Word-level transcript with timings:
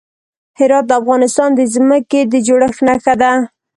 هرات 0.59 0.85
د 0.87 0.91
افغانستان 1.01 1.49
د 1.55 1.61
ځمکې 1.73 2.19
د 2.31 2.33
جوړښت 2.47 2.79
نښه 2.87 3.13
ده. 3.21 3.31